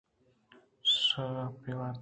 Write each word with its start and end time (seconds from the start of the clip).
شرآپے 0.99 1.71
وارت 1.79 1.89